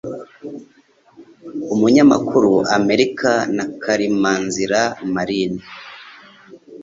[1.73, 4.81] umunyamakuru Amerika na KALIMANZIRA
[5.13, 5.61] Marine.